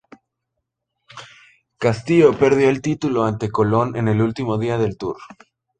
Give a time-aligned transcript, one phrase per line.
[1.77, 5.17] Castillo perdió el título ante Colón en el último día del "tour".